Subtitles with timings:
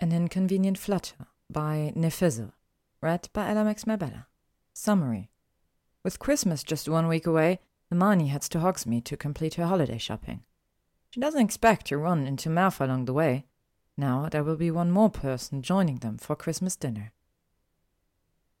[0.00, 2.52] An Inconvenient Flutter by niffizzle.
[3.00, 4.28] Read by Ella Max Mabella.
[4.72, 5.28] Summary
[6.04, 7.58] With Christmas just one week away,
[7.90, 10.44] Hermione heads to Hogsmeade to complete her holiday shopping.
[11.10, 13.46] She doesn't expect to run into Malfoy along the way.
[13.96, 17.10] Now there will be one more person joining them for Christmas dinner.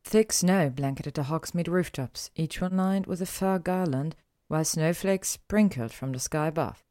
[0.02, 4.16] Thick snow blanketed the Hogsmeade rooftops, each one lined with a fur garland,
[4.48, 6.82] while snowflakes sprinkled from the sky above.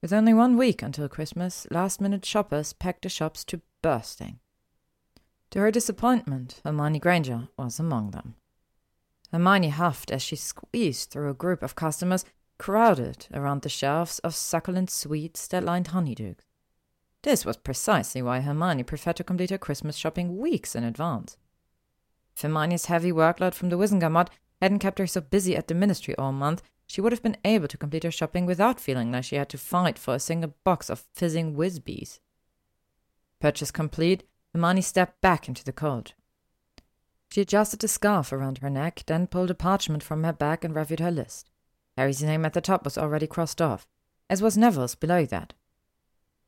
[0.00, 4.38] With only one week until Christmas, last minute shoppers packed the shops to bursting.
[5.50, 8.36] To her disappointment, Hermione Granger was among them.
[9.32, 12.24] Hermione huffed as she squeezed through a group of customers
[12.58, 16.44] crowded around the shelves of succulent sweets that lined honeydukes.
[17.22, 21.36] This was precisely why Hermione preferred to complete her Christmas shopping weeks in advance.
[22.36, 24.28] If Hermione's heavy workload from the Wizengamot
[24.62, 27.68] hadn't kept her so busy at the ministry all month, she would have been able
[27.68, 30.88] to complete her shopping without feeling like she had to fight for a single box
[30.88, 32.18] of fizzing whizbees.
[33.40, 36.14] Purchase complete, Hermione stepped back into the cold.
[37.30, 40.74] She adjusted the scarf around her neck, then pulled a parchment from her bag and
[40.74, 41.50] reviewed her list.
[41.98, 43.86] Harry's name at the top was already crossed off,
[44.30, 45.52] as was Neville's below that.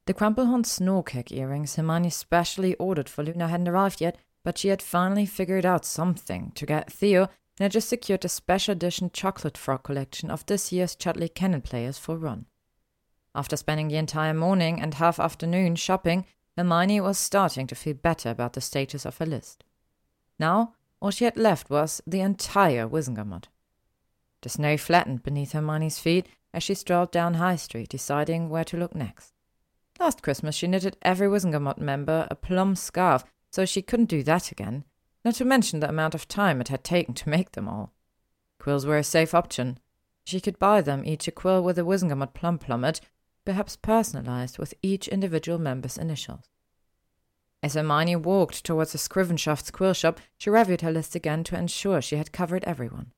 [0.06, 4.81] The Crumplehorn Snorkack earrings Hermione specially ordered for Luna hadn't arrived yet, but she had
[4.81, 7.28] finally figured out something to get Theo
[7.61, 11.61] and had just secured the special edition chocolate frog collection of this year's Chudley Cannon
[11.61, 12.47] players for Ron.
[13.34, 16.25] After spending the entire morning and half afternoon shopping,
[16.56, 19.62] Hermione was starting to feel better about the status of her list.
[20.38, 20.72] Now,
[21.03, 23.44] all she had left was the entire Wizengamot.
[24.41, 28.78] The snow flattened beneath Hermione's feet as she strolled down High Street, deciding where to
[28.78, 29.34] look next.
[30.00, 34.50] Last Christmas she knitted every Wizengamot member a plum scarf, so she couldn't do that
[34.50, 34.84] again,
[35.25, 37.93] not to mention the amount of time it had taken to make them all.
[38.59, 39.79] Quills were a safe option.
[40.25, 43.01] She could buy them each a quill with a Wizengamot plum plumage,
[43.45, 46.45] perhaps personalized with each individual member's initials.
[47.62, 52.01] As Hermione walked towards the Scrivenshaft's quill shop, she reviewed her list again to ensure
[52.01, 53.12] she had covered everyone.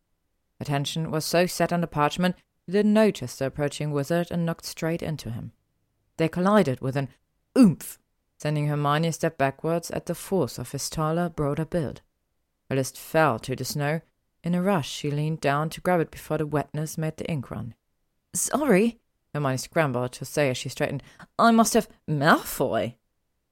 [0.61, 4.65] Attention was so set on the parchment, she didn't notice the approaching wizard and knocked
[4.65, 5.53] straight into him.
[6.17, 7.09] They collided with an
[7.57, 7.99] oomph
[8.43, 12.01] sending Hermione a step backwards at the force of his taller, broader build.
[12.69, 14.01] Her list fell to the snow.
[14.43, 17.53] In a rush, she leaned down to grab it before the wetness made the ink
[17.53, 17.75] run.
[18.35, 18.99] Sorry,
[19.33, 21.05] Hermione scrambled to say as she straightened.
[21.39, 22.97] I must have Malfoy.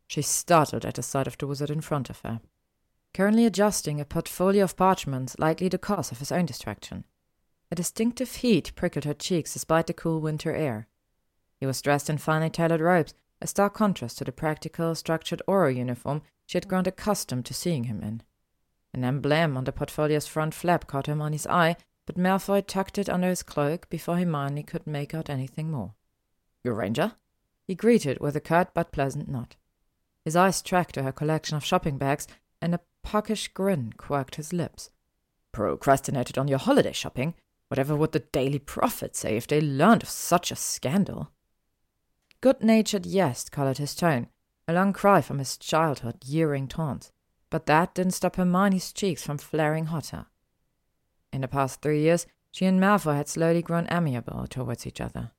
[0.09, 2.41] She startled at the sight of the wizard in front of her,
[3.15, 7.05] currently adjusting a portfolio of parchments, likely the cause of his own distraction.
[7.71, 10.89] A distinctive heat prickled her cheeks despite the cool winter air.
[11.61, 15.75] He was dressed in finely tailored robes, a stark contrast to the practical, structured Auror
[15.75, 18.23] uniform she had grown accustomed to seeing him in.
[18.93, 23.29] An emblem on the portfolio's front flap caught Hermione's eye, but Malfoy tucked it under
[23.29, 25.95] his cloak before Hermione could make out anything more.
[26.65, 27.13] Granger?
[27.67, 29.55] He greeted with a curt but pleasant nod.
[30.25, 32.27] His eyes tracked to her collection of shopping bags,
[32.61, 34.91] and a puckish grin quirked his lips.
[35.53, 37.35] Procrastinated on your holiday shopping?
[37.69, 41.31] Whatever would the Daily Prophet say if they learned of such a scandal?
[42.43, 44.29] Good natured yes colored his tone,
[44.67, 47.13] a long cry from his childhood jeering taunts,
[47.51, 50.25] but that didn't stop Hermione's cheeks from flaring hotter.
[51.35, 55.33] In the past three years, she and Malfoy had slowly grown amiable towards each other.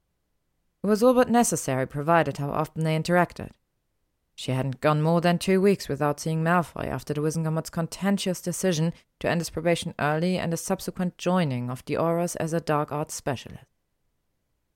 [0.83, 3.49] It was all but necessary, provided how often they interacted.
[4.35, 8.93] She hadn't gone more than two weeks without seeing Malfoy after the Wizengamot's contentious decision
[9.19, 12.91] to end his probation early and the subsequent joining of the Aurors as a dark
[12.91, 13.65] arts specialist.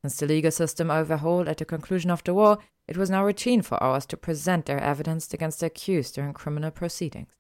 [0.06, 3.64] Since the legal system overhauled at the conclusion of the war, it was now routine
[3.64, 7.34] for Aurors to present their evidence against the accused during criminal proceedings.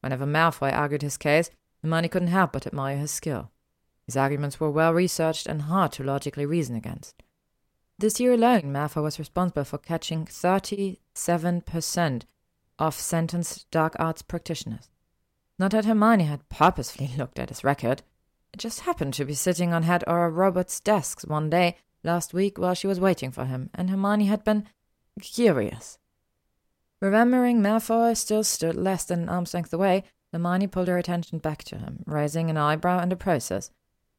[0.00, 1.50] Whenever Malfoy argued his case,
[1.82, 3.50] Hermione couldn't help but admire his skill.
[4.06, 7.22] His arguments were well researched and hard to logically reason against.
[7.98, 12.22] This year alone, Malfoy was responsible for catching 37%
[12.78, 14.88] of sentenced dark arts practitioners.
[15.58, 18.02] Not that Hermione had purposefully looked at his record.
[18.56, 22.74] Just happened to be sitting on Head Auror Robards' desk one day last week while
[22.74, 24.68] she was waiting for him, and Hermione had been
[25.20, 25.98] curious.
[27.00, 31.64] Remembering Malfoy still stood less than an arm's length away, Hermione pulled her attention back
[31.64, 33.70] to him, raising an eyebrow in the process.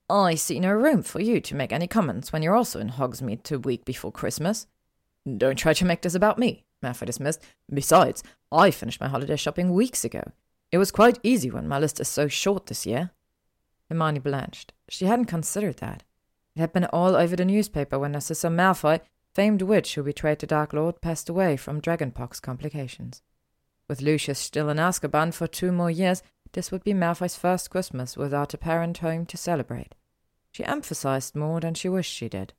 [0.09, 3.43] I see no room for you to make any comments when you're also in Hogsmeade
[3.43, 4.67] two week before Christmas.
[5.37, 7.41] Don't try to make this about me, Malfoy dismissed.
[7.73, 10.23] Besides, I finished my holiday shopping weeks ago.
[10.71, 13.11] It was quite easy when my list is so short this year.
[13.89, 14.73] Hermione blanched.
[14.89, 16.03] She hadn't considered that.
[16.55, 19.01] It had been all over the newspaper when Narcissa Malfoy,
[19.33, 23.21] famed witch who betrayed the Dark Lord, passed away from dragonpox complications.
[23.87, 28.15] With Lucius still in Azkaban for two more years, this would be Malfoy's first Christmas
[28.15, 29.95] without a parent home to celebrate.
[30.51, 32.53] She emphasized more than she wished she did.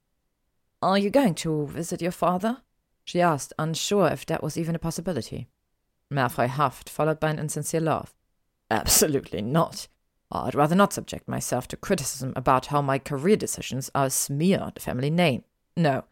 [0.83, 2.59] Are you going to visit your father?
[3.05, 5.49] she asked, unsure if that was even a possibility.
[6.13, 8.15] Malfoy huffed, followed by an insincere laugh.
[8.71, 9.89] Absolutely not.
[10.35, 14.81] I'd rather not subject myself to criticism about how my career decisions are smear the
[14.81, 15.45] family name.
[15.77, 16.05] No.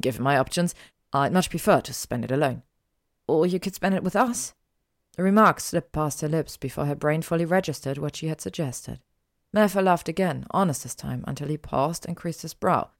[0.00, 0.74] Given my options,
[1.12, 2.62] I'd much prefer to spend it alone.
[3.26, 4.54] Or you could spend it with us.
[5.16, 9.00] The remark slipped past her lips before her brain fully registered what she had suggested.
[9.54, 12.90] Malfoy laughed again, honest this time, until he paused and creased his brow.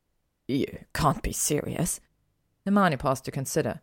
[0.47, 2.00] You can't be serious.
[2.65, 3.81] Hermione paused to consider.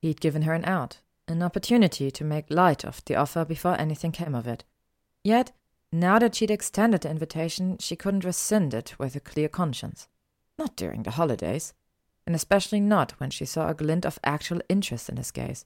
[0.00, 4.12] He'd given her an out, an opportunity to make light of the offer before anything
[4.12, 4.64] came of it.
[5.22, 5.52] Yet,
[5.92, 10.08] now that she'd extended the invitation, she couldn't rescind it with a clear conscience.
[10.58, 11.74] Not during the holidays,
[12.26, 15.64] and especially not when she saw a glint of actual interest in his gaze.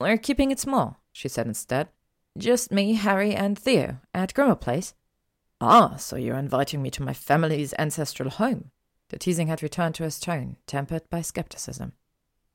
[0.00, 1.88] We're keeping it small, she said instead.
[2.36, 4.94] Just me, Harry, and Theo at Grimmauld Place.
[5.60, 8.70] Ah, so you're inviting me to my family's ancestral home.
[9.10, 11.92] The teasing had returned to his tone, tempered by skepticism.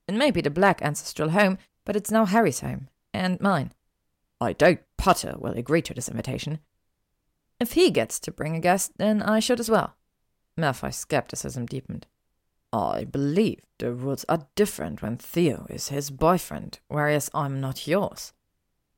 [0.07, 3.71] It may be the black ancestral home, but it's now Harry's home, and mine.
[4.41, 6.59] I doubt Potter will agree to this invitation.
[7.59, 9.95] If he gets to bring a guest, then I should as well.
[10.57, 12.07] Malfoy's skepticism deepened.
[12.71, 18.33] I believe the rules are different when Theo is his boyfriend, whereas I'm not yours.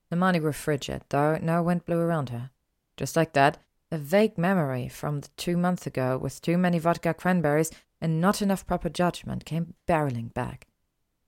[0.10, 2.52] Hermione grew frigid, though no wind blew around her.
[2.98, 3.58] Just like that,
[3.92, 7.72] a vague memory from two months ago with too many vodka cranberries
[8.02, 10.68] and not enough proper judgment came barreling back.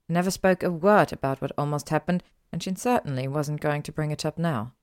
[0.08, 2.22] I never spoke a word about what almost happened,
[2.52, 4.74] and she certainly wasn't going to bring it up now.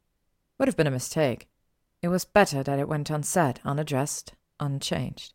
[0.58, 1.48] Would have been a mistake.
[2.02, 5.34] It was better that it went unsaid, unaddressed, unchanged.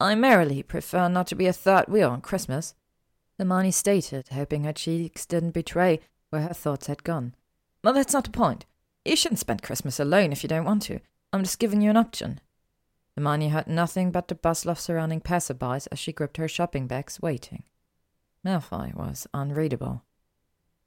[0.00, 2.74] I merrily prefer not to be a third wheel on Christmas,
[3.38, 6.00] Hermione stated, hoping her cheeks didn't betray
[6.30, 7.34] where her thoughts had gone.
[7.82, 8.64] Well, that's not the point.
[9.04, 11.00] You shouldn't spend Christmas alone if you don't want to.
[11.32, 12.40] I'm just giving you an option.
[13.16, 17.20] Hermione heard nothing but the bustle of surrounding passerbys as she gripped her shopping bags,
[17.20, 17.64] waiting.
[18.44, 20.02] Malfoy was unreadable.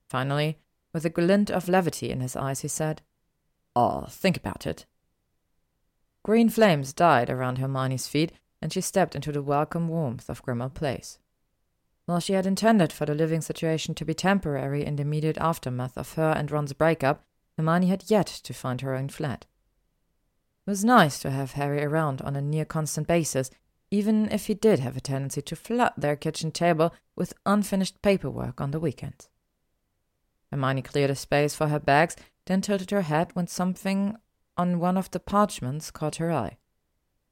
[0.08, 0.58] Finally,
[0.94, 3.02] with a glint of levity in his eyes, he said,
[3.78, 4.88] I'll think about it.
[6.24, 10.74] Green flames died around Hermione's feet and she stepped into the welcome warmth of Grimmauld
[10.74, 11.20] Place.
[12.08, 15.96] While she had intended for the living situation to be temporary in the immediate aftermath
[15.96, 17.24] of her and Ron's breakup,
[17.56, 19.46] Hermione had yet to find her own flat.
[20.66, 23.52] It was nice to have Harry around on a near constant basis,
[23.92, 28.60] even if he did have a tendency to flood their kitchen table with unfinished paperwork
[28.60, 29.30] on the weekends.
[30.50, 32.16] Hermione cleared a space for her bags,
[32.48, 34.18] then tilted her head when something
[34.58, 36.58] on one of the parchments caught her eye.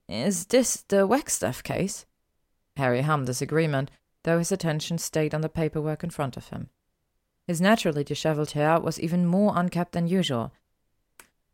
[0.08, 2.06] Is this the Wagstaff case?
[2.78, 3.90] Harry hummed disagreement,
[4.24, 6.70] though his attention stayed on the paperwork in front of him.
[7.48, 10.52] His naturally dishevelled hair was even more unkempt than usual,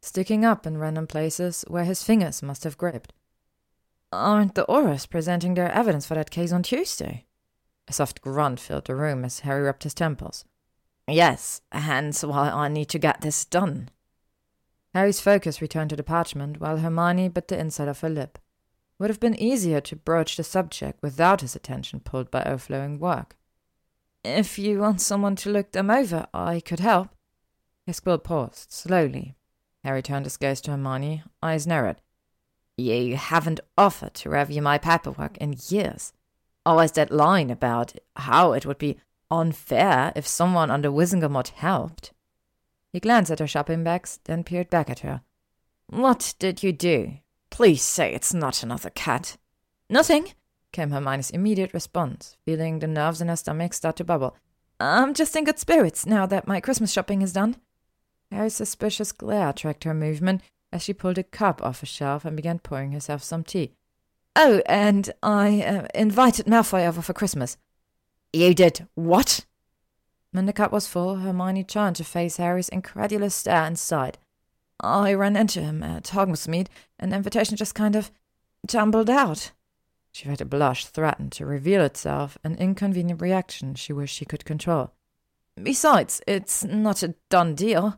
[0.01, 3.13] sticking up in random places where his fingers must have gripped.
[4.11, 7.25] Aren't the Aurors presenting their evidence for that case on Tuesday?
[7.87, 10.45] A soft grunt filled the room as Harry rubbed his temples.
[11.07, 13.89] Yes, hence why I need to get this done.
[14.93, 18.37] Harry's focus returned to the parchment, while Hermione bit the inside of her lip.
[18.99, 23.35] Would have been easier to broach the subject without his attention pulled by overflowing work.
[24.23, 27.09] If you want someone to look them over, I could help.
[27.85, 29.35] His quill paused, slowly.
[29.83, 32.01] Harry turned his gaze to Hermione, eyes narrowed.
[32.77, 36.13] You haven't offered to review my paperwork in years.
[36.65, 38.97] Always that line about how it would be
[39.31, 42.11] unfair if someone under the Wizengamot helped.
[42.93, 45.21] He glanced at her shopping bags, then peered back at her.
[45.87, 47.13] What did you do?
[47.49, 49.37] Please say it's not another cat.
[49.89, 50.33] Nothing,
[50.71, 54.35] came Hermione's immediate response, feeling the nerves in her stomach start to bubble.
[54.79, 57.57] I'm just in good spirits now that my Christmas shopping is done.
[58.31, 60.41] Harry's suspicious glare tracked her movement
[60.71, 63.73] as she pulled a cup off a shelf and began pouring herself some tea.
[64.35, 67.57] Oh, and I uh, invited Malfoy over for Christmas.
[68.33, 69.45] You did what?
[70.31, 74.17] When the cup was full, Hermione turned to face Harry's incredulous stare and sighed.
[74.79, 78.11] I ran into him at Hogsmeade, and the invitation just kind of
[78.67, 79.51] tumbled out.
[80.13, 84.45] She felt a blush threaten to reveal itself, an inconvenient reaction she wished she could
[84.45, 84.93] control.
[85.61, 87.97] Besides, it's not a done deal.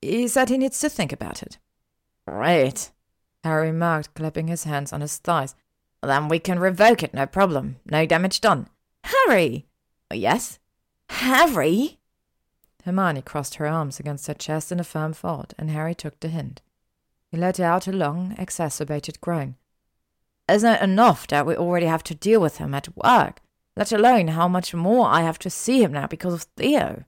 [0.00, 1.58] He said he needs to think about it.
[2.26, 2.90] Right,
[3.44, 5.54] Harry remarked, clapping his hands on his thighs.
[6.02, 7.76] Then we can revoke it, no problem.
[7.84, 8.68] No damage done.
[9.04, 9.66] Harry!
[10.10, 10.58] Oh, yes?
[11.08, 11.98] Harry!
[12.84, 16.28] Hermione crossed her arms against her chest in a firm fold, and Harry took the
[16.28, 16.62] hint.
[17.30, 19.56] He let out a long, exacerbated groan.
[20.48, 23.40] Isn't it enough that we already have to deal with him at work,
[23.76, 27.04] let alone how much more I have to see him now because of Theo?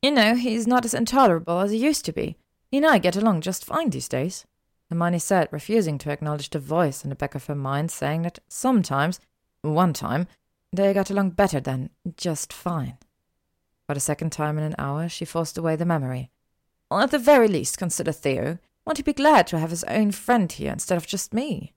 [0.00, 2.36] You know, he's not as intolerable as he used to be.
[2.70, 4.46] He and I get along just fine these days.
[4.88, 8.38] Hermione said, refusing to acknowledge the voice in the back of her mind saying that
[8.48, 9.20] sometimes,
[9.62, 10.26] one time,
[10.72, 12.98] They got along better then, just fine.
[13.86, 16.30] For the second time in an hour, she forced away the memory.
[16.90, 18.58] at the very least, consider Theo.
[18.84, 21.72] Won't he be glad to have his own friend here instead of just me?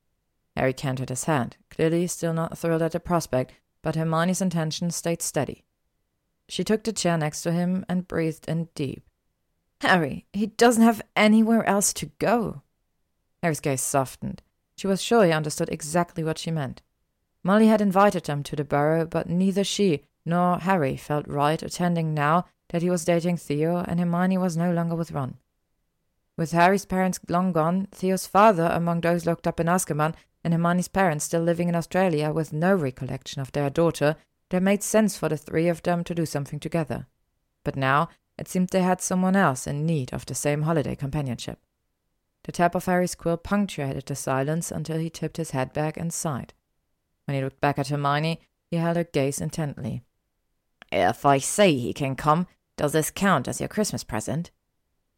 [0.56, 5.22] Harry cantered his hand, clearly still not thrilled at the prospect, but Hermione's intention stayed
[5.22, 5.64] steady.
[6.48, 9.04] She took the chair next to him and breathed in deep.
[9.82, 12.64] Harry, he doesn't have anywhere else to go.
[13.42, 14.42] Harry's gaze softened.
[14.76, 16.82] She was sure he understood exactly what she meant.
[17.50, 22.14] Molly had invited them to the Burrow, but neither she nor Harry felt right attending
[22.14, 25.40] now that he was dating Theo and Hermione was no longer with Ron.
[26.38, 30.14] With Harry's parents long gone, Theo's father among those locked up in Azkaban,
[30.44, 34.16] and Hermione's parents still living in Australia with no recollection of their daughter,
[34.52, 37.08] it made sense for the three of them to do something together.
[37.64, 41.58] But now it seemed they had someone else in need of the same holiday companionship.
[42.44, 46.14] The tap of Harry's quill punctuated the silence until he tipped his head back and
[46.14, 46.54] sighed.
[47.30, 48.40] When he looked back at Hermione,
[48.72, 50.02] he held her gaze intently.
[50.92, 54.50] If I say he can come, does this count as your Christmas present?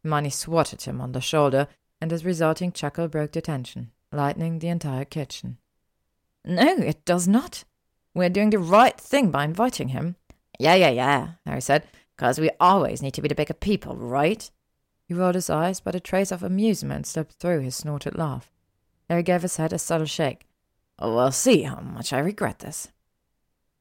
[0.04, 1.68] Hermione swatted him on the shoulder,
[2.02, 5.56] and his resulting chuckle broke the tension, lightening the entire kitchen.
[6.44, 7.64] No, it does not.
[8.12, 10.16] We're doing the right thing by inviting him.
[10.58, 14.50] Yeah, yeah, yeah, Harry said, because we always need to be the bigger people, right?
[15.08, 18.52] He rolled his eyes, but a trace of amusement slipped through his snorted laugh.
[19.08, 20.46] Harry gave his head a subtle shake.
[21.00, 22.88] We'll see how much I regret this.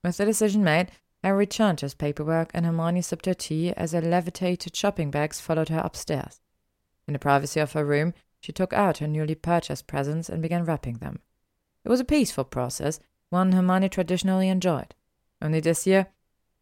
[0.04, 0.92] With the decision made,
[1.24, 5.40] Harry returned to his paperwork, and Hermione sipped her tea as her levitated shopping bags
[5.40, 6.42] followed her upstairs.
[7.08, 10.66] In the privacy of her room, she took out her newly purchased presents and began
[10.66, 11.20] wrapping them.
[11.84, 13.00] It was a peaceful process,
[13.30, 14.96] one Hermione traditionally enjoyed.
[15.42, 16.08] Only this year,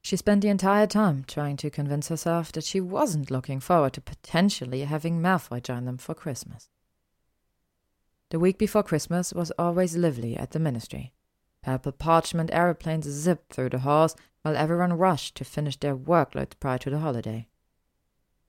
[0.02, 4.02] she spent the entire time trying to convince herself that she wasn't looking forward to
[4.02, 6.70] potentially having Malfoy join them for Christmas.
[8.30, 11.14] The week before Christmas was always lively at the ministry.
[11.64, 16.78] Purple parchment aeroplanes zipped through the halls while everyone rushed to finish their workloads prior
[16.78, 17.48] to the holiday.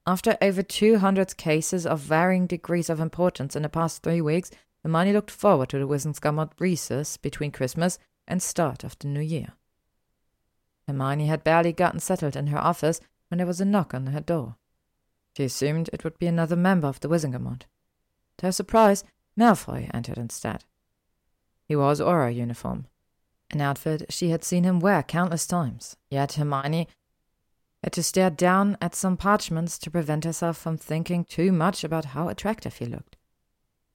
[0.06, 4.50] After over 200 cases of varying degrees of importance in the past three weeks,
[4.82, 9.54] Hermione looked forward to the Wizengamot recess between Christmas and start of the new year.
[10.86, 14.20] Hermione had barely gotten settled in her office when there was a knock on her
[14.20, 14.56] door.
[15.36, 17.62] She assumed it would be another member of the Wizengamot.
[18.38, 19.04] To her surprise,
[19.40, 20.64] Malfoy entered instead.
[21.64, 22.86] He wore his Auror uniform,
[23.50, 26.88] an outfit she had seen him wear countless times, yet Hermione
[27.82, 32.06] had to stare down at some parchments to prevent herself from thinking too much about
[32.06, 33.16] how attractive he looked.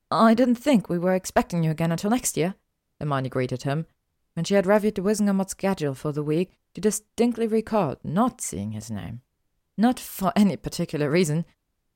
[0.10, 2.56] I didn't think we were expecting you again until next year,
[3.00, 3.86] Hermione greeted him.
[4.34, 8.90] When she had reviewed the schedule for the week, she distinctly recalled not seeing his
[8.90, 9.22] name.
[9.78, 11.46] Not for any particular reason,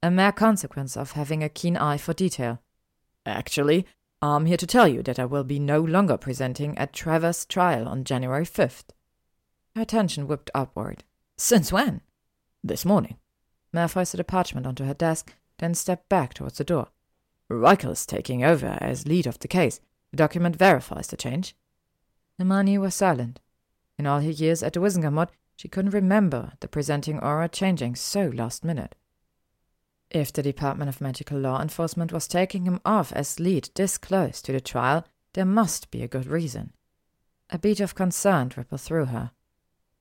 [0.04, 2.62] a mere consequence of having a keen eye for detail.
[3.26, 3.86] Actually,
[4.22, 7.88] I'm here to tell you that I will be no longer presenting at Trevor's trial
[7.88, 8.86] on January 5th.
[9.76, 11.04] Her attention whipped upward.
[11.38, 12.02] Since when?
[12.64, 13.18] This morning.
[13.74, 16.90] Malfoy set a parchment onto her desk, then stepped back towards the door.
[17.50, 19.80] Reichel is taking over as lead of the case.
[20.12, 21.56] The document verifies the change.
[22.38, 23.40] Hermione was silent.
[23.98, 28.32] In all her years at the Wizengamot, she couldn't remember the presenting Auror changing so
[28.34, 28.96] last minute.
[30.12, 34.42] If the Department of Magical Law Enforcement was taking him off as lead this close
[34.42, 36.74] to the trial, there must be a good reason.
[37.52, 39.32] A beat of concern rippled through her.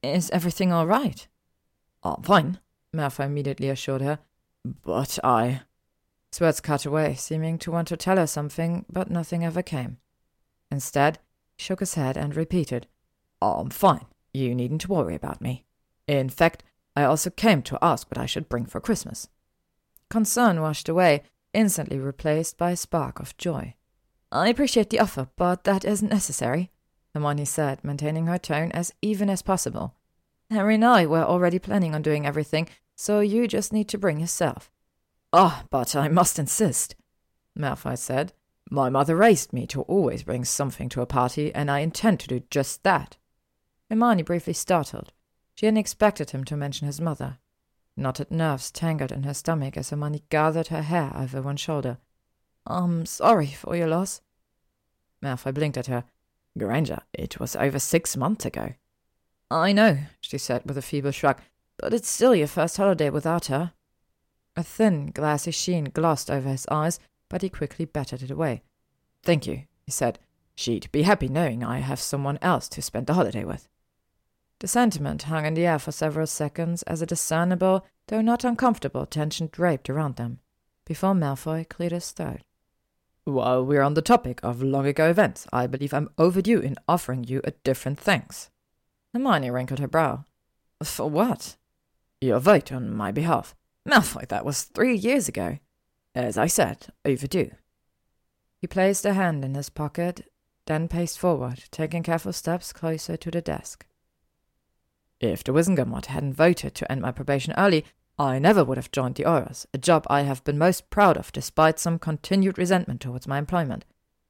[0.03, 1.27] Is everything all right?
[2.03, 2.59] Oh, fine,
[2.95, 4.21] Malfoy immediately assured her.
[4.65, 5.63] But I.
[6.33, 9.99] Swords cut away, seeming to want to tell her something, but nothing ever came.
[10.71, 11.19] Instead,
[11.57, 12.87] he shook his head and repeated,
[13.43, 14.07] oh, I'm fine.
[14.33, 15.65] You needn't worry about me.
[16.07, 16.65] In fact,
[16.97, 19.29] I also came to ask what I should bring for Christmas.
[20.11, 21.23] Concern washed away,
[21.53, 23.75] instantly replaced by a spark of joy.
[24.33, 26.71] I appreciate the offer, but that isn't necessary,
[27.15, 29.95] Hermione said, maintaining her tone as even as possible.
[30.51, 34.21] Harry and I were already planning on doing everything, so you just need to bring
[34.21, 34.71] yourself.
[35.33, 36.95] Ah, oh, but I must insist,
[37.59, 38.33] Malfoy said.
[38.71, 42.29] My mother raised me to always bring something to a party, and I intend to
[42.29, 43.17] do just that.
[43.91, 45.13] Hermione briefly startled.
[45.55, 47.39] She hadn't expected him to mention his mother.
[47.99, 51.99] Knotted nerves tangled in her stomach as Hermione gathered her hair over one shoulder.
[52.65, 54.21] I'm sorry for your loss.
[55.21, 56.05] Malfoy blinked at her.
[56.57, 58.75] Granger, it was over six months ago.
[59.51, 61.41] I know, she said with a feeble shrug,
[61.77, 63.73] but it's still your first holiday without her.
[64.55, 68.63] A thin, glassy sheen glossed over his eyes, but he quickly battered it away.
[69.25, 70.21] Thank you, he said.
[70.55, 73.69] She'd be happy knowing I have someone else to spend the holiday with.
[74.61, 79.07] The sentiment hung in the air for several seconds as a discernible, though not uncomfortable,
[79.07, 80.41] tension draped around them,
[80.85, 82.41] before Malfoy cleared his throat.
[83.25, 87.25] While we're on the topic of long ago events, I believe I'm overdue in offering
[87.25, 88.51] you a different thanks.
[89.13, 90.25] Hermione wrinkled her brow.
[90.83, 91.57] For what?
[92.21, 93.55] Your vote on my behalf.
[93.87, 95.59] Malfoy, that was three years ago.
[96.15, 97.51] As I said, overdue.
[98.61, 100.29] He placed a hand in his pocket,
[100.67, 103.87] then paced forward, taking careful steps closer to the desk.
[105.21, 107.85] If the Wizengamot hadn't voted to end my probation early,
[108.19, 111.33] I never would have joined the Aurors, a job I have been most proud of
[111.33, 113.85] despite some continued resentment towards my employment.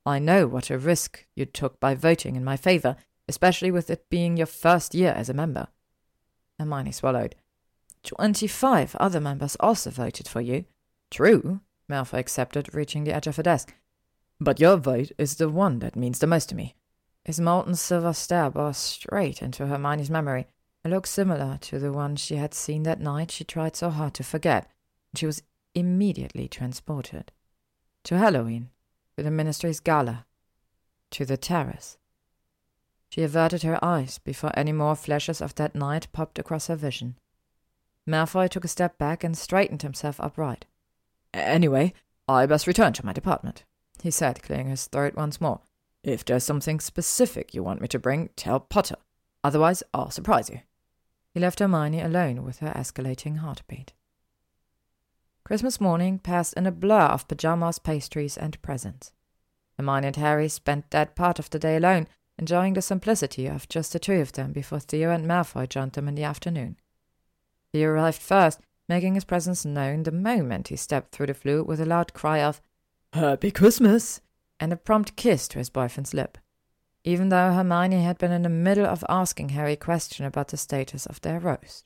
[0.07, 2.97] I know what a risk you took by voting in my favor,
[3.29, 5.69] especially with it being your first year as a member.
[6.59, 7.35] Hermione swallowed.
[8.03, 10.65] Twenty-five other members also voted for you.
[11.11, 13.75] True, Malfoy accepted, reaching the edge of her desk.
[14.41, 16.75] But your vote is the one that means the most to me.
[17.25, 20.47] His molten silver stare bore straight into Hermione's memory,
[20.89, 24.25] look similar to the one she had seen that night she tried so hard to
[24.25, 24.71] forget,
[25.15, 25.43] she was
[25.75, 27.33] immediately transported.
[28.05, 28.71] To Halloween,
[29.17, 30.27] to the ministry's gala,
[31.11, 31.99] to the terrace.
[33.11, 37.17] She averted her eyes before any more flashes of that night popped across her vision.
[38.07, 40.67] Malfoy took a step back and straightened himself upright.
[41.33, 41.95] Anyway,
[42.27, 43.65] I best return to my department,
[44.03, 45.61] he said, clearing his throat once more.
[46.03, 48.97] If there's something specific you want me to bring, tell Potter.
[49.43, 50.61] Otherwise, I'll surprise you.
[51.35, 53.93] He left Hermione alone with her escalating heartbeat.
[55.45, 59.13] Christmas morning passed in a blur of pajamas, pastries, and presents.
[59.79, 62.07] Hermione and Harry spent that part of the day alone,
[62.39, 66.09] enjoying the simplicity of just the two of them before Theo and Malfoy joined them
[66.09, 66.77] in the afternoon.
[67.73, 71.81] Theo arrived first, making his presence known the moment he stepped through the Floo with
[71.81, 72.61] a loud cry of
[73.13, 74.21] Happy Christmas!
[74.61, 76.37] and a prompt kiss to his boyfriend's lip.
[77.05, 80.57] Even though Hermione had been in the middle of asking Harry a question about the
[80.57, 81.85] status of their roast.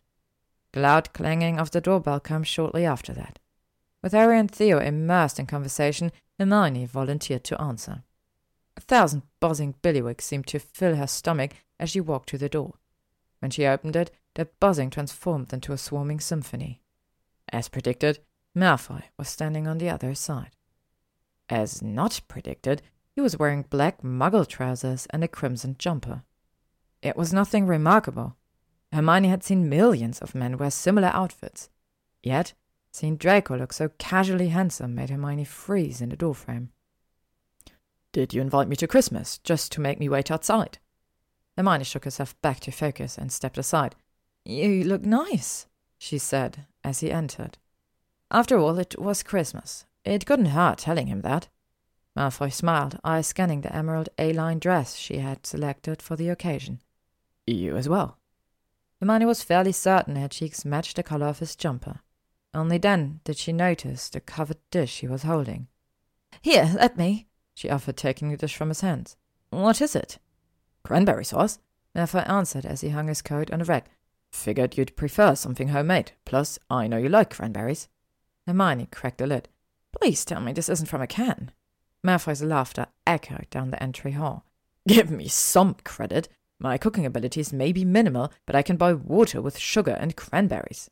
[0.72, 3.38] The loud clanging of the doorbell came shortly after that.
[4.02, 8.02] With Harry and Theo immersed in conversation, Hermione volunteered to answer.
[8.76, 12.74] A thousand buzzing billywigs seemed to fill her stomach as she walked to the door.
[13.40, 16.80] When she opened it, that buzzing transformed into a swarming symphony.
[17.52, 18.20] As predicted,
[18.56, 20.56] Malfoy was standing on the other side.
[21.48, 22.82] As not predicted,
[23.14, 26.22] he was wearing black muggle trousers and a crimson jumper.
[27.02, 28.36] It was nothing remarkable.
[28.92, 31.68] Hermione had seen millions of men wear similar outfits.
[32.22, 32.52] Yet,
[32.92, 36.70] seeing Draco look so casually handsome made Hermione freeze in the doorframe.
[38.12, 40.78] Did you invite me to Christmas just to make me wait outside?
[41.56, 43.94] Hermione shook herself back to focus and stepped aside.
[44.44, 45.66] You look nice,
[45.98, 47.58] she said as he entered.
[48.30, 49.84] After all, it was Christmas.
[50.04, 51.48] It couldn't hurt telling him that.
[52.16, 56.80] Malfoy smiled, eyes scanning the emerald A-line dress she had selected for the occasion.
[57.46, 58.18] You as well.
[59.00, 62.00] Hermione was fairly certain her cheeks matched the color of his jumper.
[62.54, 65.68] Only then did she notice the covered dish he was holding.
[66.42, 69.16] Here, let me, she offered, taking the dish from his hands.
[69.50, 70.18] What is it?
[70.84, 71.58] Cranberry sauce,
[71.94, 73.90] Malfoy answered as he hung his coat on a rack.
[74.30, 76.12] Figured you'd prefer something homemade.
[76.24, 77.88] Plus, I know you like cranberries.
[78.46, 79.48] Hermione cracked the lid.
[79.98, 81.52] Please tell me this isn't from a can.
[82.04, 84.44] Malfoy's laughter echoed down the entry hall.
[84.86, 86.28] Give me some credit.
[86.58, 90.90] My cooking abilities may be minimal, but I can boil water with sugar and cranberries.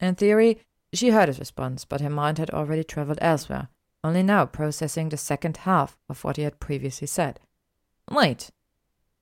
[0.00, 0.58] In theory,
[0.92, 3.68] she heard his response, but her mind had already travelled elsewhere,
[4.02, 7.40] only now processing the second half of what he had previously said.
[8.10, 8.50] Wait,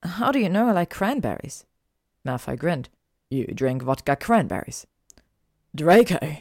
[0.03, 1.65] how do you know I like cranberries?
[2.25, 2.89] Malfoy grinned.
[3.29, 4.85] You drink vodka cranberries.
[5.75, 6.37] Draco!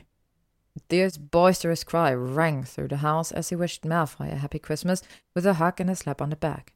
[0.93, 5.03] Theo's boisterous cry rang through the house as he wished Malfoy a happy Christmas
[5.35, 6.75] with a hug and a slap on the back.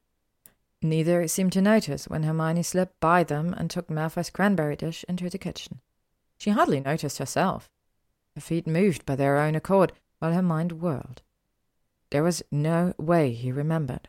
[0.81, 5.29] Neither seemed to notice when Hermione slipped by them and took Malfoy's cranberry dish into
[5.29, 5.83] the kitchen.
[6.39, 7.69] She hardly noticed herself.
[8.35, 11.21] Her feet moved by their own accord while her mind whirled.
[12.09, 14.09] There was no way he remembered.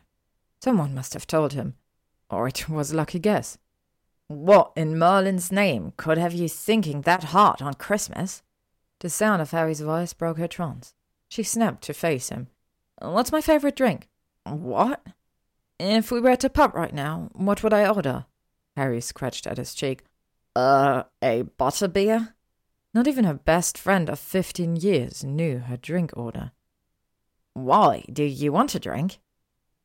[0.62, 1.74] Someone must have told him,
[2.30, 3.58] or it was a lucky guess.
[4.26, 8.42] What in Merlin's name could have you thinking that hard on Christmas?
[9.00, 10.94] The sound of Harry's voice broke her trance.
[11.28, 12.48] She snapped to face him.
[13.00, 14.08] What's my favorite drink?
[14.44, 15.06] What?
[15.78, 18.26] If we were at a pub right now, what would I order?
[18.76, 20.04] Harry scratched at his cheek.
[20.56, 22.34] Uh, a butterbeer?
[22.92, 26.50] Not even her best friend of fifteen years knew her drink order.
[27.54, 28.04] Why?
[28.12, 29.20] Do you want a drink?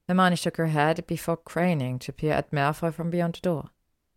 [0.08, 3.69] Hermione shook her head before craning to peer at Malfoy from beyond the door.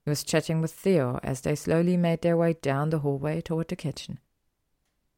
[0.04, 3.68] He was chatting with Theo as they slowly made their way down the hallway toward
[3.68, 4.20] the kitchen.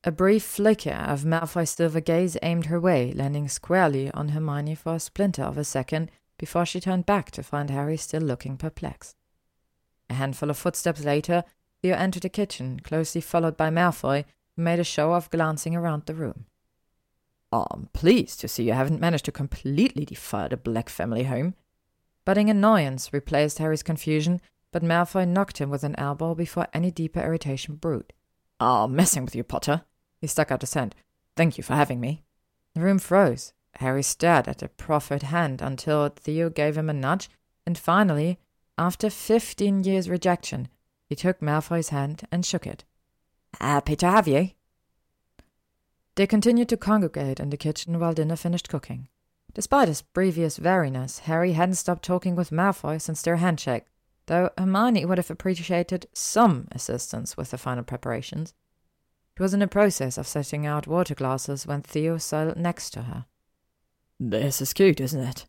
[0.04, 4.94] A brief flicker of Malfoy's silver gaze aimed her way, landing squarely on Hermione for
[4.94, 9.16] a splinter of a second before she turned back to find Harry still looking perplexed.
[10.08, 11.42] A handful of footsteps later,
[11.82, 14.24] Theo entered the kitchen, closely followed by Malfoy,
[14.56, 16.46] who made a show of glancing around the room.
[17.50, 21.54] I'm pleased to see you haven't managed to completely defile the Black family home.
[22.24, 27.20] Budding annoyance replaced Harry's confusion but Malfoy knocked him with an elbow before any deeper
[27.20, 28.12] irritation brewed.
[28.60, 29.82] Ah, messing with you, Potter.
[30.20, 30.94] He stuck out his hand.
[31.36, 32.24] Thank you for having me.
[32.74, 33.52] The room froze.
[33.76, 37.30] Harry stared at the proffered hand until Theo gave him a nudge,
[37.64, 38.38] and finally,
[38.76, 40.68] after fifteen years' rejection,
[41.06, 42.84] he took Malfoy's hand and shook it.
[43.60, 44.50] Happy to have you.
[46.16, 49.08] They continued to congregate in the kitchen while dinner finished cooking.
[49.54, 53.84] Despite his previous wariness, Harry hadn't stopped talking with Malfoy since their handshake,
[54.28, 58.54] though Hermione would have appreciated some assistance with the final preparations.
[59.36, 63.02] She was in the process of setting out water glasses when Theo sat next to
[63.02, 63.26] her.
[64.20, 65.46] This is cute, isn't it?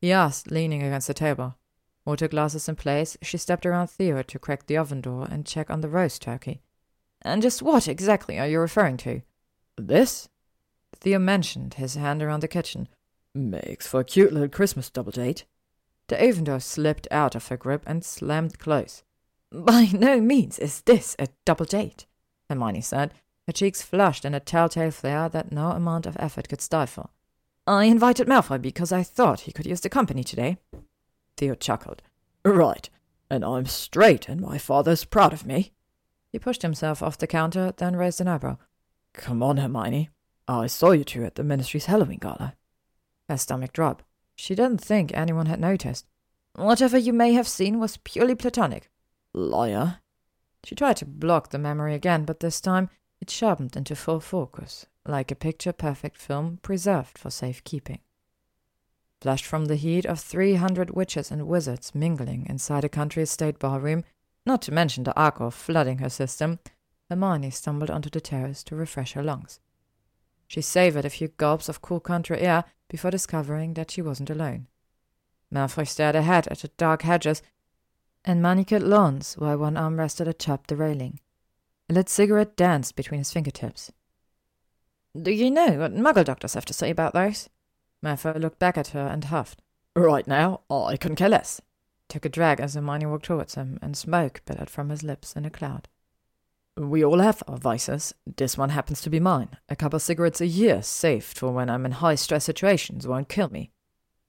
[0.00, 1.56] He asked, leaning against the table.
[2.04, 5.70] Water glasses in place, she stepped around Theo to crack the oven door and check
[5.70, 6.62] on the roast turkey.
[7.22, 9.22] And just what exactly are you referring to?
[9.76, 10.28] This?
[10.96, 12.88] Theo mentioned, his hand around the kitchen.
[13.34, 15.44] Makes for a cute little Christmas double date.
[16.10, 19.04] The oven door slipped out of her grip and slammed close.
[19.52, 22.06] By no means is this a double date,
[22.48, 23.14] Hermione said,
[23.46, 27.10] her cheeks flushed in a telltale flare that no amount of effort could stifle.
[27.64, 30.58] I invited Malfoy because I thought he could use the company today.
[31.36, 32.02] Theo chuckled.
[32.44, 32.90] Right,
[33.30, 35.70] and I'm straight, and my father's proud of me.
[36.32, 38.58] He pushed himself off the counter, then raised an eyebrow.
[39.12, 40.10] Come on, Hermione.
[40.48, 42.56] I saw you two at the ministry's Halloween gala.
[43.28, 44.02] Her stomach dropped.
[44.40, 46.06] She didn't think anyone had noticed.
[46.54, 48.88] Whatever you may have seen was purely platonic.
[49.34, 49.98] Liar.
[50.64, 52.88] She tried to block the memory again, but this time
[53.20, 58.00] it sharpened into full focus, like a picture perfect film preserved for safekeeping.
[59.20, 63.58] Flushed from the heat of three hundred witches and wizards mingling inside a country estate
[63.58, 64.04] ballroom,
[64.46, 66.60] not to mention the alcohol flooding her system,
[67.10, 69.60] Hermione stumbled onto the terrace to refresh her lungs.
[70.48, 74.66] She savored a few gulps of cool country air before discovering that she wasn't alone.
[75.50, 77.42] Malfoy stared ahead at the dark hedges
[78.24, 81.20] and manicured lawns while one arm rested atop the railing.
[81.88, 83.90] A lit cigarette danced between his fingertips.
[85.20, 87.48] Do you know what muggle doctors have to say about those?
[88.04, 89.62] Malfoy looked back at her and huffed.
[89.96, 91.60] Right now, I couldn't care less.
[92.08, 95.44] Took a drag as Hermione walked towards him, and smoke billowed from his lips in
[95.44, 95.88] a cloud.
[96.88, 98.14] We all have our vices.
[98.38, 99.50] This one happens to be mine.
[99.68, 103.28] A couple of cigarettes a year, saved for when I'm in high stress situations, won't
[103.28, 103.70] kill me.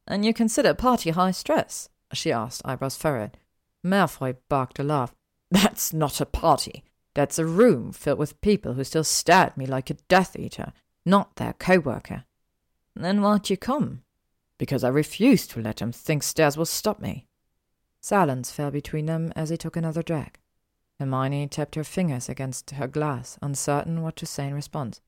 [0.06, 1.88] And you consider party high stress?
[2.12, 3.38] she asked, eyebrows furrowed.
[3.86, 5.16] Malfoy barked a laugh.
[5.50, 6.84] That's not a party.
[7.14, 10.74] That's a room filled with people who still stare at me like a Death Eater,
[11.06, 12.26] not their co-worker.
[12.98, 14.04] Then why'd you come?
[14.58, 17.28] Because I refused to let him think stares will stop me.
[18.02, 20.38] Silence fell between them as he took another drag.
[21.02, 25.02] Hermione tapped her fingers against her glass, uncertain what to say in response.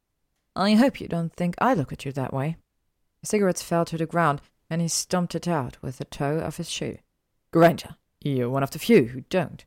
[0.55, 2.57] I hope you don't think I look at you that way.
[3.21, 6.57] The cigarettes fell to the ground, and he stomped it out with the toe of
[6.57, 6.97] his shoe.
[7.51, 9.65] Granger, you're one of the few who don't.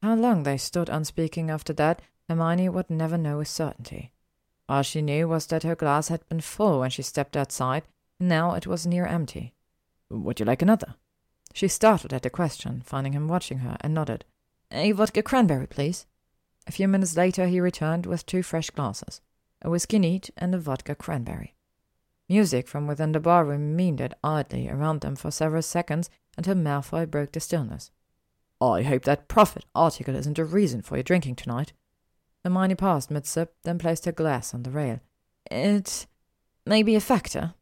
[0.00, 4.12] How long they stood unspeaking after that, Hermione would never know with certainty.
[4.68, 7.82] All she knew was that her glass had been full when she stepped outside,
[8.20, 9.54] and now it was near empty.
[10.08, 10.94] Would you like another?
[11.52, 14.24] She startled at the question, finding him watching her, and nodded.
[14.72, 16.06] Uh, a vodka cranberry, please.
[16.66, 19.20] A few minutes later he returned with two fresh glasses,
[19.62, 21.54] a whiskey neat and a vodka cranberry.
[22.28, 27.32] Music from within the barroom meandered idly around them for several seconds until Malfoy broke
[27.32, 27.92] the stillness.
[28.60, 31.72] I hope that Prophet article isn't a reason for your drinking tonight.
[32.44, 35.00] Hermione paused mid-sip, then placed her glass on the rail.
[35.50, 36.06] It
[36.64, 37.54] may be a factor.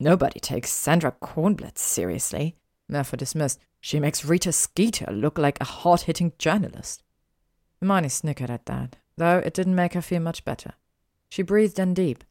[0.00, 2.56] Nobody takes Sandra Cornblath seriously,
[2.90, 3.60] Malfoy dismissed.
[3.84, 7.02] She makes Rita Skeeter look like a hard hitting journalist.
[7.80, 10.74] Hermione snickered at that, though it didn't make her feel much better.
[11.28, 12.22] She breathed in deep.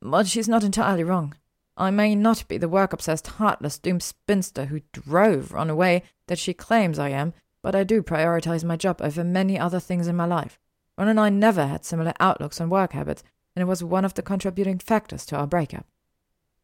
[0.00, 1.34] But she's not entirely wrong.
[1.76, 6.38] I may not be the work obsessed, heartless, doomed spinster who drove Ron away that
[6.38, 10.14] she claims I am, but I do prioritize my job over many other things in
[10.14, 10.60] my life.
[10.96, 13.24] Ron and I never had similar outlooks on work habits,
[13.56, 15.86] and it was one of the contributing factors to our breakup.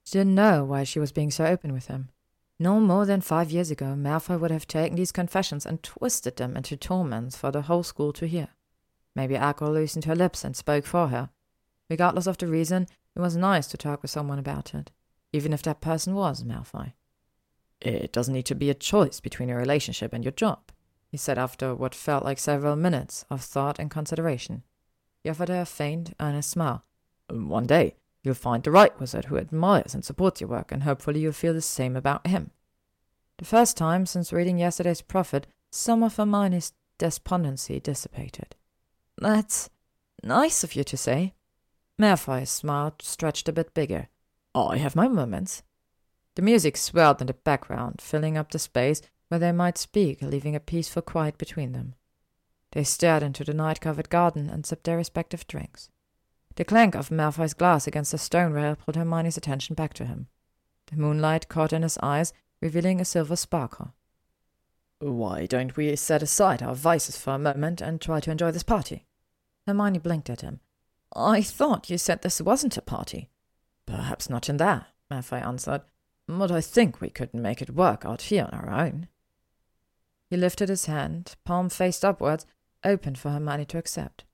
[0.05, 2.11] She didn't know why she was being so open with him.
[2.59, 6.57] No more than five years ago, Malfoy would have taken these confessions and twisted them
[6.57, 8.49] into torments for the whole school to hear.
[9.15, 11.31] Maybe alcohol loosened her lips and spoke for her.
[11.91, 14.91] Regardless of the reason, it was nice to talk with someone about it,
[15.33, 16.95] even if that person was Malfoy.
[17.81, 20.73] It doesn't need to be a choice between your relationship and your job,
[21.11, 24.63] he said after what felt like several minutes of thought and consideration.
[25.23, 26.85] He offered her a faint, earnest smile.
[27.29, 31.21] One day, You'll find the right wizard who admires and supports your work, and hopefully
[31.21, 32.51] you'll feel the same about him.
[33.39, 38.57] The first time since reading yesterday's prophet, some of Hermione's despondency dissipated.
[39.17, 39.71] That's
[40.25, 41.35] nice of you to say.
[42.01, 44.09] Malfoy's smile stretched a bit bigger.
[44.57, 45.63] I have my moments.
[46.35, 50.57] The music swelled in the background, filling up the space, where they might speak, leaving
[50.57, 51.95] a peaceful quiet between them.
[52.73, 55.91] They stared into the night covered garden and sipped their respective drinks.
[56.57, 60.27] The clank of Malfoy's glass against the stone rail pulled Hermione's attention back to him.
[60.87, 63.93] The moonlight caught in his eyes, revealing a silver sparkle.
[64.99, 68.63] Why don't we set aside our vices for a moment and try to enjoy this
[68.63, 69.05] party?
[69.67, 70.61] Hermione blinked at him.
[71.15, 73.29] I thought you said this wasn't a party.
[73.85, 75.83] Perhaps not in there, Malfoy answered,
[76.27, 79.09] but I think we could make it work out here on our own.
[80.31, 82.47] He lifted his hand, palm faced upwards,
[82.83, 84.25] open for Hermione to accept.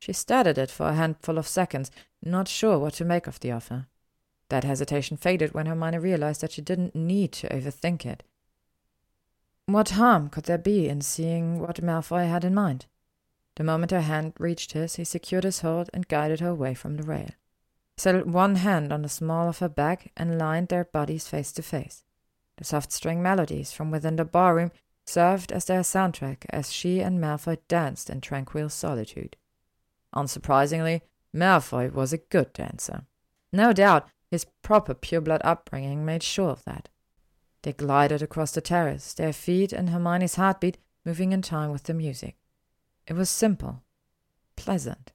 [0.00, 1.90] She stared at it for a handful of seconds,
[2.22, 3.86] not sure what to make of the offer.
[4.48, 8.22] That hesitation faded when Hermione realized that she didn't need to overthink it.
[9.66, 12.86] What harm could there be in seeing what Malfoy had in mind?
[13.56, 16.96] The moment her hand reached his, he secured his hold and guided her away from
[16.96, 17.28] the rail.
[17.96, 21.52] He settled one hand on the small of her back and lined their bodies face
[21.52, 22.04] to face.
[22.56, 24.72] The soft string melodies from within the barroom
[25.04, 29.36] served as their soundtrack as she and Malfoy danced in tranquil solitude.
[30.14, 31.02] Unsurprisingly,
[31.34, 33.06] Malfoy was a good dancer.
[33.52, 36.88] No doubt his proper pureblood upbringing made sure of that.
[37.62, 41.94] They glided across the terrace, their feet and Hermione's heartbeat moving in time with the
[41.94, 42.36] music.
[43.06, 43.82] It was simple,
[44.56, 45.12] pleasant.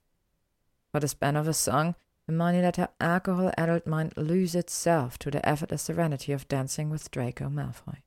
[0.91, 1.95] For the span of a song,
[2.27, 7.49] Hermione let her alcohol-addled mind lose itself to the effortless serenity of dancing with Draco
[7.49, 7.97] Malfoy.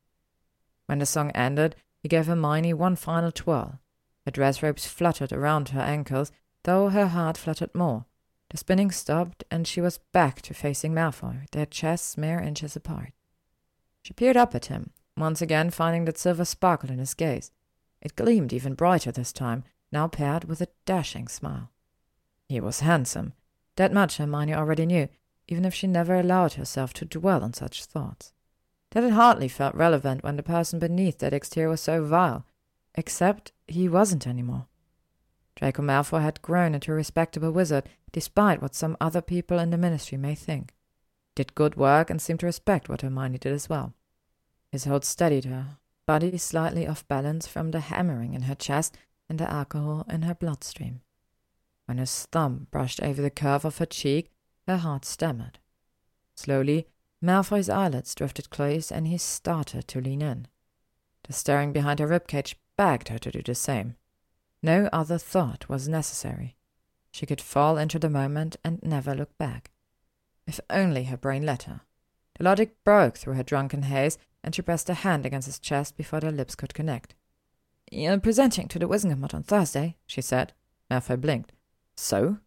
[0.86, 3.78] When the song ended, he gave Hermione one final twirl.
[4.24, 6.32] Her dress ropes fluttered around her ankles,
[6.64, 8.06] though her heart fluttered more.
[8.50, 13.12] The spinning stopped, and she was back to facing Malfoy, their chests mere inches apart.
[14.02, 17.50] She peered up at him, once again finding that silver sparkle in his gaze.
[18.00, 21.70] It gleamed even brighter this time, now paired with a dashing smile.
[22.48, 23.34] He was handsome.
[23.76, 25.08] That much Hermione already knew,
[25.48, 28.32] even if she never allowed herself to dwell on such thoughts.
[28.90, 32.46] That it hardly felt relevant when the person beneath that exterior was so vile,
[32.94, 34.66] except he wasn't any more.
[35.58, 39.76] Draco Malfoy had grown into a respectable wizard, despite what some other people in the
[39.76, 40.72] ministry may think.
[41.34, 43.92] Did good work and seemed to respect what Hermione did as well.
[44.70, 48.96] His hold steadied her, body slightly off balance from the hammering in her chest
[49.28, 51.00] and the alcohol in her bloodstream.
[51.86, 54.30] When his thumb brushed over the curve of her cheek,
[54.68, 55.58] her heart stammered.
[56.36, 56.86] Slowly,
[57.20, 60.46] Malfoy's eyelids drifted close, and he started to lean in.
[61.24, 63.96] The stirring behind her ribcage begged her to do the same.
[64.62, 66.56] No other thought was necessary.
[67.10, 69.70] She could fall into the moment and never look back.
[70.46, 71.82] If only her brain let her.
[72.38, 75.96] The logic broke through her drunken haze, and she pressed a hand against his chest
[75.96, 77.14] before their lips could connect.
[77.90, 80.52] You're presenting to the Wizengamot on Thursday, she said.
[80.90, 81.52] Malfoy blinked.
[81.96, 82.38] So?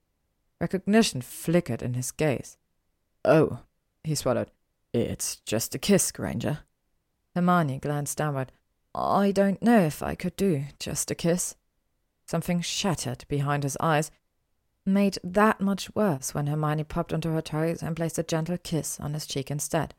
[0.59, 2.57] Recognition flickered in his gaze.
[3.25, 3.59] Oh,
[4.03, 4.51] he swallowed.
[4.93, 6.59] It's just a kiss, Granger.
[7.35, 8.51] Hermione glanced downward.
[8.93, 11.55] I don't know if I could do just a kiss.
[12.31, 14.09] Something shattered behind his eyes,
[14.85, 19.01] made that much worse when Hermione popped onto her toes and placed a gentle kiss
[19.01, 19.93] on his cheek instead.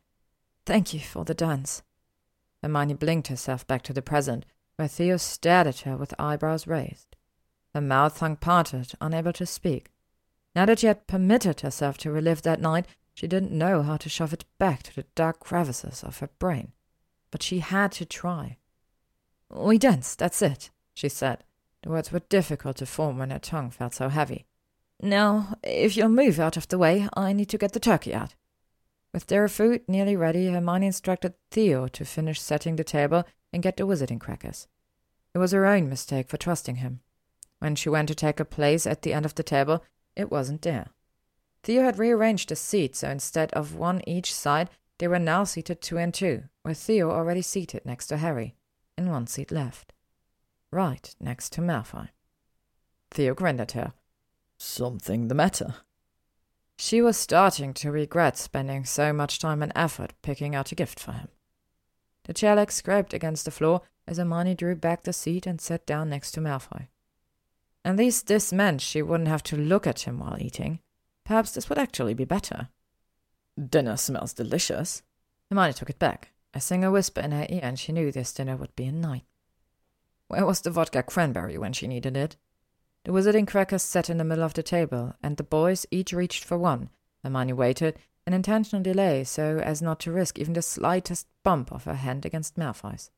[0.64, 1.82] Thank you for the dance.
[2.62, 7.16] Hermione blinked herself back to the present, where Theo stared at her with eyebrows raised.
[7.74, 9.90] Her mouth hung parted, unable to speak.
[10.56, 14.08] Now that she had permitted herself to relive that night, she didn't know how to
[14.08, 16.72] shove it back to the dark crevices of her brain,
[17.30, 18.56] but she had to try.
[19.50, 21.44] We danced, that's it, she said.
[21.82, 24.46] The words were difficult to form when her tongue felt so heavy.
[25.00, 28.34] Now, if you'll move out of the way, I need to get the turkey out.
[29.12, 33.76] With their food nearly ready, Hermione instructed Theo to finish setting the table and get
[33.76, 34.68] the wizarding crackers.
[35.34, 37.00] It was her own mistake for trusting him.
[37.58, 39.84] When she went to take her place at the end of the table,
[40.16, 40.88] it wasn't there.
[41.62, 45.80] Theo had rearranged the seats, so instead of one each side, they were now seated
[45.80, 48.54] two and two, with Theo already seated next to Harry,
[48.96, 49.92] and one seat left.
[50.72, 52.08] Right next to Malfoy.
[53.10, 53.92] Theo grinned at her.
[54.56, 55.74] Something the matter?
[56.78, 60.98] She was starting to regret spending so much time and effort picking out a gift
[60.98, 61.28] for him.
[62.24, 65.84] The chair leg scraped against the floor as Hermione drew back the seat and sat
[65.84, 66.88] down next to Malfoy.
[67.84, 70.80] At least this meant she wouldn't have to look at him while eating.
[71.24, 72.68] Perhaps this would actually be better.
[73.62, 75.02] Dinner smells delicious.
[75.50, 78.56] Hermione took it back, a single whisper in her ear, and she knew this dinner
[78.56, 79.24] would be a night.
[80.32, 82.38] Where was the vodka cranberry when she needed it?
[83.04, 86.42] The wizarding crackers sat in the middle of the table, and the boys each reached
[86.42, 86.88] for one.
[87.22, 91.84] Hermione waited, an intentional delay so as not to risk even the slightest bump of
[91.84, 93.10] her hand against Malfoy's.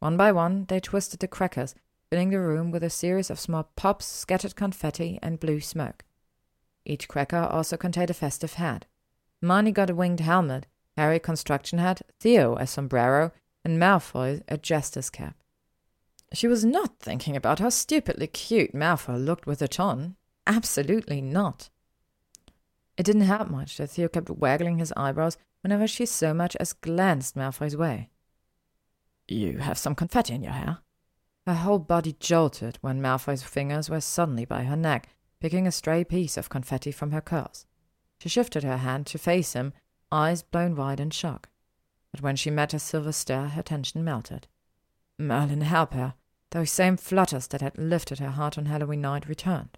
[0.00, 1.76] One by one, they twisted the crackers,
[2.10, 6.04] filling the room with a series of small pops, scattered confetti, and blue smoke.
[6.84, 8.84] Each cracker also contained a festive hat.
[9.40, 10.66] Hermione got a winged helmet,
[10.96, 13.30] Harry a construction hat, Theo a sombrero,
[13.64, 15.36] and Malfoy a jester's cap.
[16.32, 20.16] She was not thinking about how stupidly cute Malfoy looked with it on.
[20.46, 21.70] Absolutely not.
[22.96, 26.72] It didn't help much that Theo kept waggling his eyebrows whenever she so much as
[26.72, 28.10] glanced Malfoy's way.
[29.26, 30.78] You have some confetti in your hair.
[31.46, 35.08] Her whole body jolted when Malfoy's fingers were suddenly by her neck,
[35.40, 37.64] picking a stray piece of confetti from her curls.
[38.18, 39.72] She shifted her hand to face him,
[40.10, 41.48] eyes blown wide in shock.
[42.10, 44.46] But when she met his silver stare, her tension melted.
[45.18, 46.14] Merlin help her.
[46.50, 49.76] Those same flutters that had lifted her heart on Halloween night returned.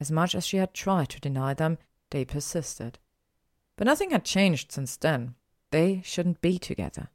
[0.00, 1.78] As much as she had tried to deny them,
[2.10, 2.98] they persisted.
[3.76, 5.34] But nothing had changed since then.
[5.70, 7.10] They shouldn't be together.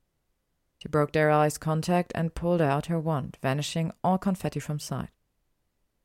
[0.77, 5.09] She broke their eyes' contact and pulled out her wand, vanishing all confetti from sight.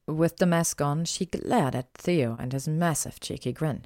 [0.07, 3.85] With the mask gone, she glared at Theo and his massive, cheeky grin.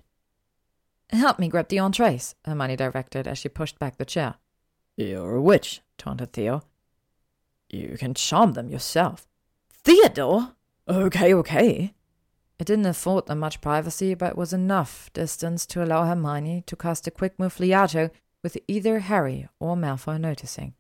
[1.11, 4.37] Help me grab the entrees, Hermione directed as she pushed back the chair.
[4.97, 6.63] You're a witch, taunted Theo.
[7.75, 9.27] You can charm them yourself.
[9.69, 10.55] Theodore!
[10.89, 11.95] Okay, okay.
[12.59, 17.09] It didn't afford them much privacy, but was enough distance to allow Hermione to cast
[17.09, 18.11] a quick muffliato Fliato
[18.45, 20.75] with either Harry or Malfoy noticing.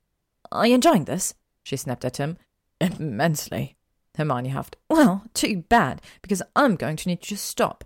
[0.52, 1.34] Are you enjoying this?
[1.64, 2.36] she snapped at him.
[2.80, 3.76] Immensely.
[4.16, 4.76] Hermione huffed.
[4.88, 7.82] Well, too bad, because I'm going to need you to stop.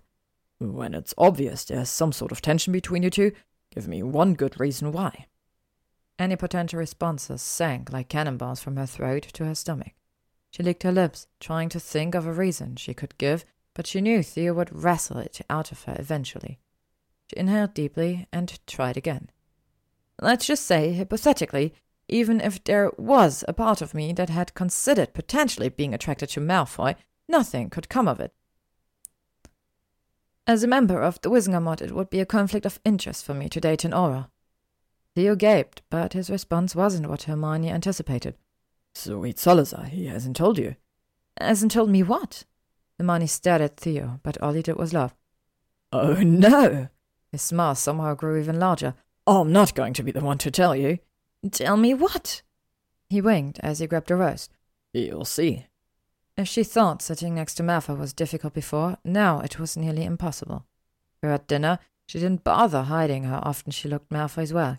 [0.59, 3.33] When it's obvious there's some sort of tension between you two,
[3.75, 5.27] give me one good reason why.
[6.19, 9.93] Any potential responses sank like cannonballs from her throat to her stomach.
[10.51, 14.01] She licked her lips, trying to think of a reason she could give, but she
[14.01, 16.59] knew Theo would wrestle it out of her eventually.
[17.29, 19.31] She inhaled deeply and tried again.
[20.21, 21.75] Let's just say, hypothetically,
[22.09, 26.41] even if there was a part of me that had considered potentially being attracted to
[26.41, 26.97] Malfoy,
[27.29, 28.33] nothing could come of it.
[30.47, 33.49] As a member of the Wizengamot, it would be a conflict of interest for me
[33.51, 34.29] to date an Auror.
[35.19, 38.37] Theo gaped, but his response wasn't what Hermione anticipated.
[38.95, 40.77] Sweet Salazar, he hasn't told you.
[41.41, 42.45] Hasn't told me what?
[43.01, 45.17] Hermione stared at Theo, but all he did was laugh.
[45.93, 46.87] Oh no!
[47.33, 48.95] His smile somehow grew even larger.
[49.27, 51.01] I'm not going to be the one to tell you.
[51.51, 52.43] Tell me what?
[53.11, 54.49] He winked as he grabbed a rose.
[54.93, 55.67] You'll see.
[56.37, 60.65] If she thought sitting next to Malfoy was difficult before, now it was nearly impossible.
[61.21, 64.79] For at dinner, she didn't bother hiding how often she looked Malfoy's way.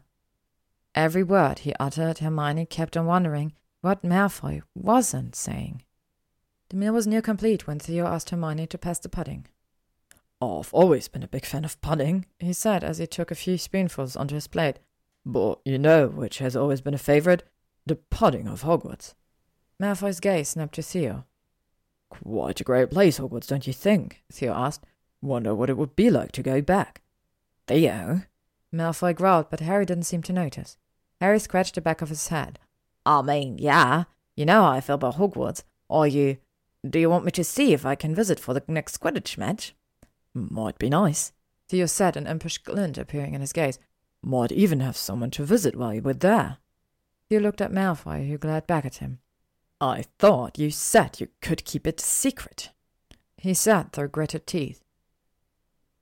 [0.96, 5.84] Every word he uttered, Hermione kept on wondering what Malfoy wasn't saying.
[6.70, 9.48] The meal was near complete when Theo asked Hermione to pass the pudding.
[10.42, 13.58] I've always been a big fan of pudding, he said as he took a few
[13.58, 14.80] spoonfuls onto his plate.
[15.26, 17.44] But you know which has always been a favorite?
[17.86, 19.16] The pudding of Hogwarts.
[19.82, 21.26] Malfoy's gaze snapped to Theo.
[22.10, 24.24] Quite a great place, Hogwarts, don't you think?
[24.32, 24.86] Theo asked.
[25.22, 27.02] Wonder what it would be like to go back.
[27.68, 28.22] Theo?
[28.74, 30.78] Malfoy growled, but Harry didn't seem to notice.
[31.20, 32.60] Harry scratched the back of his head.
[33.06, 34.06] I mean, yeah.
[34.36, 35.64] You know how I feel about Hogwarts.
[35.90, 36.38] Are you...
[36.88, 39.76] Do you want me to see if I can visit for the next Quidditch match?
[40.34, 41.34] Might be nice.
[41.68, 43.80] Theo said, an impish glint appearing in his gaze.
[44.24, 46.58] Might even have someone to visit while you were there.
[47.28, 49.20] Theo looked at Malfoy, who glared back at him.
[49.82, 52.72] I thought you said you could keep it secret.
[53.38, 54.84] He said through gritted teeth.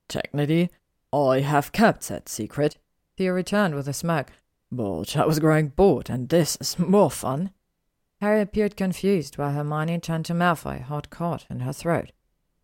[0.07, 0.71] Technically,
[1.13, 2.77] I have kept that secret.
[3.17, 4.31] Theo returned with a smirk.
[4.71, 7.51] But I was growing bored, and this is more fun.
[8.19, 12.11] Harry appeared confused while Hermione turned to Malfoy, heart caught in her throat.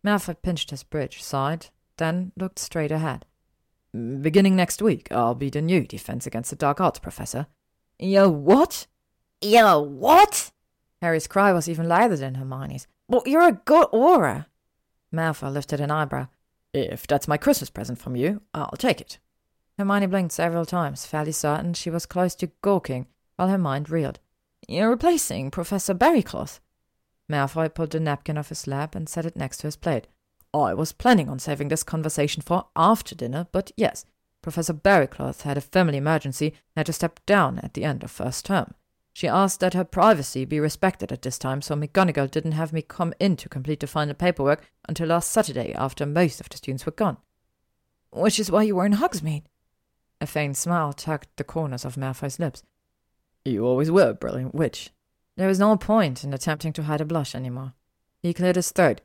[0.04, 3.24] Malfoy pinched his bridge, sighed, then looked straight ahead.
[3.92, 7.46] Beginning next week, I'll be the new Defense Against the Dark Arts professor.
[7.98, 8.88] Yo, what?
[9.40, 10.50] Yo, what?
[11.00, 12.88] Harry's cry was even louder than Hermione's.
[13.08, 14.46] But you're a good Auror.
[15.12, 16.26] Malfoy lifted an eyebrow.
[16.74, 19.18] If that's my Christmas present from you, I'll take it.
[19.78, 23.06] Hermione blinked several times, fairly certain she was close to gawking,
[23.36, 24.18] while her mind reeled.
[24.66, 26.58] You're replacing Professor Barrycloth.
[27.30, 30.08] Malfoy pulled the napkin off his lap and set it next to his plate.
[30.52, 34.04] I was planning on saving this conversation for after dinner, but yes,
[34.42, 38.10] Professor Barrycloth had a family emergency and had to step down at the end of
[38.10, 38.74] first term.
[39.14, 42.82] She asked that her privacy be respected at this time, so McGonagall didn't have me
[42.82, 46.84] come in to complete the final paperwork until last Saturday after most of the students
[46.84, 47.18] were gone.
[48.10, 49.44] Which is why you were in Hogsmeade.
[50.20, 52.64] A faint smile tugged the corners of Malfoy's lips.
[53.44, 54.90] You always were a brilliant witch.
[55.36, 57.74] There was no point in attempting to hide a blush anymore.
[58.20, 59.00] He cleared his throat.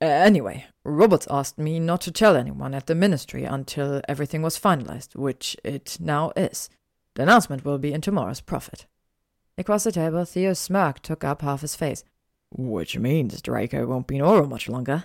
[0.00, 4.58] Uh, anyway, Robards asked me not to tell anyone at the ministry until everything was
[4.58, 6.70] finalized, which it now is.
[7.14, 8.86] The announcement will be in tomorrow's Prophet.
[9.60, 12.02] Across the table, Theo's smirk took up half his face.
[12.50, 15.04] Which means Draco won't be in Auror much longer.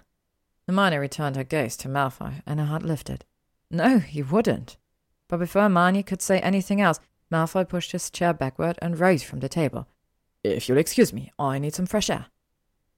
[0.65, 3.25] Hermione returned her gaze to Malfoy, and her heart lifted.
[3.69, 4.77] No, he wouldn't.
[5.27, 9.41] But before Hermione could say anything else, Malfoy pushed his chair backward and rose from
[9.41, 9.89] the table.
[10.41, 12.27] If you'll excuse me, I need some fresh air.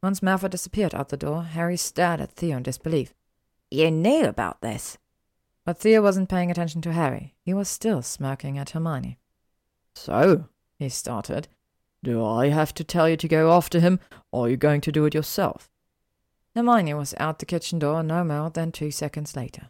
[0.03, 3.15] Once Malfoy disappeared out the door, Harry stared at Theo in disbelief.
[3.71, 4.99] You knew about this?
[5.65, 7.33] But Theo wasn't paying attention to Harry.
[7.41, 9.17] He was still smirking at Hermione.
[9.95, 11.47] So, he started,
[12.03, 13.99] do I have to tell you to go after him,
[14.31, 15.69] or are you going to do it yourself?
[16.55, 19.69] Hermione was out the kitchen door no more than two seconds later.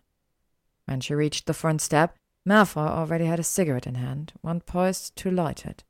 [0.85, 5.15] When she reached the front step, Malfoy already had a cigarette in hand, one poised
[5.17, 5.83] to light it.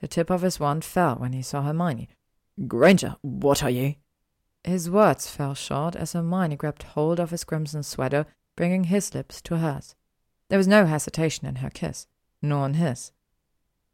[0.00, 2.08] The tip of his wand fell when he saw Hermione.
[2.66, 3.94] Granger, what are you?
[4.64, 8.26] His words fell short as Hermione grabbed hold of his crimson sweater,
[8.56, 9.94] bringing his lips to hers.
[10.48, 12.06] There was no hesitation in her kiss,
[12.42, 13.12] nor in his.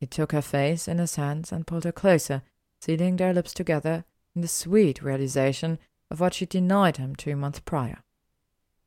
[0.03, 2.43] He took her face in his hands and pulled her closer,
[2.81, 5.79] sealing their lips together in the sweet realization
[6.11, 8.03] of what she denied him two months prior.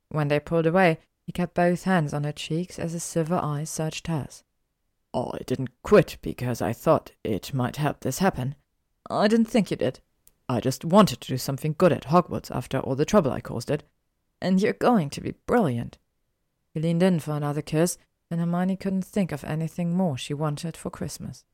[0.10, 3.70] When they pulled away, he kept both hands on her cheeks as his silver eyes
[3.70, 4.44] searched hers.
[5.14, 8.56] I didn't quit because I thought it might help this happen.
[9.10, 10.02] I didn't think you did.
[10.50, 13.72] I just wanted to do something good at Hogwarts after all the trouble I caused
[13.72, 13.84] it.
[14.42, 15.98] And you're going to be brilliant.
[16.74, 17.98] He leaned in for another kiss,
[18.30, 21.46] and Hermione couldn't think of anything more she wanted for Christmas.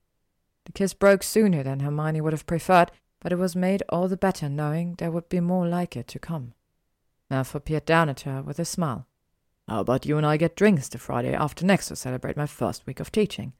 [0.65, 4.17] The kiss broke sooner than Hermione would have preferred, but it was made all the
[4.17, 6.53] better knowing there would be more like it to come.
[7.30, 9.07] Malfoy peered down at her with a smile.
[9.67, 12.86] How about you and I get drinks the Friday after next to celebrate my first
[12.86, 13.53] week of teaching?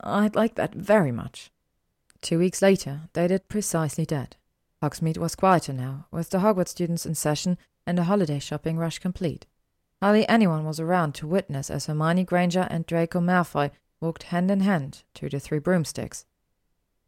[0.00, 1.50] I'd like that very much.
[2.20, 4.36] Two weeks later, they did precisely that.
[4.82, 8.98] Hogsmeade was quieter now, with the Hogwarts students in session and the holiday shopping rush
[8.98, 9.46] complete.
[10.02, 14.58] Hardly anyone was around to witness as Hermione Granger and Draco Malfoy walked hand in
[14.58, 16.26] hand to the three broomsticks.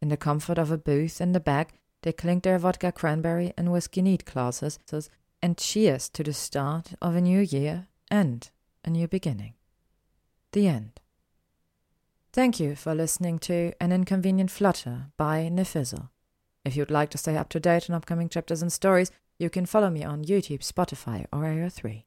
[0.01, 1.73] In the comfort of a booth in the back,
[2.03, 4.79] they clinked their vodka cranberry and whiskey neat glasses
[5.41, 8.49] and cheers to the start of a new year and
[8.85, 9.55] a new beginning.
[10.53, 11.01] The end.
[12.31, 16.11] Thank you for listening to An Inconvenient Flutter by niffizzle.
[16.63, 19.65] If you'd like to stay up to date on upcoming chapters and stories, you can
[19.65, 22.05] follow me on YouTube, Spotify, or AO3.